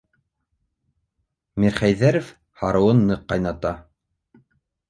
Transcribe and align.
Мирхәйҙәров 1.63 2.33
һарыуын 2.63 3.07
ныҡ 3.11 3.25
ҡайната. 3.33 3.75